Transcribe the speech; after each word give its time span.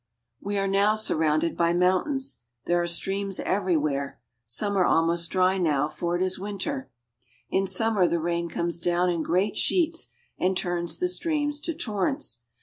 We 0.39 0.57
are 0.57 0.67
now 0.67 0.95
surrounded 0.95 1.55
by 1.55 1.73
mountains. 1.73 2.39
There 2.65 2.81
are 2.81 2.87
streams 2.87 3.39
everywhere. 3.39 4.19
Some 4.47 4.75
are 4.75 4.83
almost 4.83 5.29
dry 5.29 5.59
now, 5.59 5.87
for 5.89 6.15
it 6.15 6.23
is 6.23 6.39
winter. 6.39 6.89
In 7.51 7.67
summer 7.67 8.07
the 8.07 8.17
rain 8.19 8.49
comes 8.49 8.79
down 8.79 9.11
in 9.11 9.21
great 9.21 9.55
sheets 9.57 10.09
and 10.39 10.57
turns 10.57 10.97
the 10.97 11.07
streams 11.07 11.61
to 11.61 11.75
torrents. 11.75 12.41